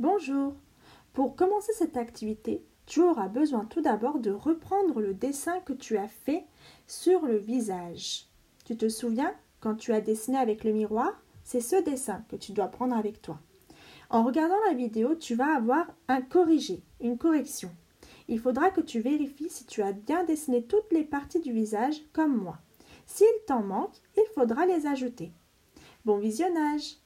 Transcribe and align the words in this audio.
Bonjour. 0.00 0.54
Pour 1.12 1.36
commencer 1.36 1.74
cette 1.74 1.98
activité, 1.98 2.64
tu 2.86 3.02
auras 3.02 3.28
besoin 3.28 3.66
tout 3.66 3.82
d'abord 3.82 4.18
de 4.18 4.30
reprendre 4.30 4.98
le 4.98 5.12
dessin 5.12 5.60
que 5.60 5.74
tu 5.74 5.98
as 5.98 6.08
fait 6.08 6.46
sur 6.86 7.26
le 7.26 7.36
visage. 7.36 8.24
Tu 8.64 8.78
te 8.78 8.88
souviens 8.88 9.34
quand 9.60 9.74
tu 9.74 9.92
as 9.92 10.00
dessiné 10.00 10.38
avec 10.38 10.64
le 10.64 10.72
miroir 10.72 11.22
C'est 11.44 11.60
ce 11.60 11.76
dessin 11.76 12.24
que 12.30 12.36
tu 12.36 12.52
dois 12.52 12.68
prendre 12.68 12.96
avec 12.96 13.20
toi. 13.20 13.40
En 14.08 14.24
regardant 14.24 14.56
la 14.68 14.74
vidéo, 14.74 15.16
tu 15.16 15.34
vas 15.34 15.54
avoir 15.54 15.84
un 16.08 16.22
corrigé, 16.22 16.82
une 17.02 17.18
correction. 17.18 17.70
Il 18.26 18.40
faudra 18.40 18.70
que 18.70 18.80
tu 18.80 19.00
vérifies 19.00 19.50
si 19.50 19.66
tu 19.66 19.82
as 19.82 19.92
bien 19.92 20.24
dessiné 20.24 20.64
toutes 20.64 20.90
les 20.92 21.04
parties 21.04 21.40
du 21.40 21.52
visage 21.52 22.00
comme 22.14 22.38
moi. 22.38 22.56
S'il 23.04 23.26
t'en 23.46 23.62
manque, 23.62 24.00
il 24.16 24.24
faudra 24.34 24.64
les 24.64 24.86
ajouter. 24.86 25.30
Bon 26.06 26.16
visionnage 26.16 26.96